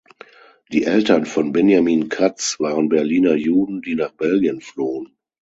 [0.71, 5.15] Die Eltern von Benjamin Katz waren Berliner Juden, die nach Belgien flohen.